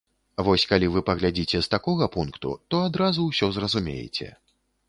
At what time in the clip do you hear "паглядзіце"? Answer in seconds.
1.09-1.61